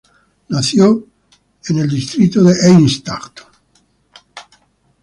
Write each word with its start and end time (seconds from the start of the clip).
Nació 0.49 1.05
en 1.67 1.77
el 1.77 1.87
Obispado 1.91 2.45
de 2.47 2.55
Eichstätt. 2.59 3.41